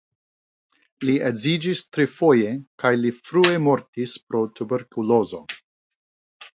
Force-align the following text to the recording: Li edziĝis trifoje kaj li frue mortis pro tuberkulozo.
Li 1.09 1.17
edziĝis 1.27 1.83
trifoje 1.97 2.55
kaj 2.85 2.93
li 3.05 3.13
frue 3.21 3.63
mortis 3.69 4.19
pro 4.27 4.45
tuberkulozo. 4.59 5.47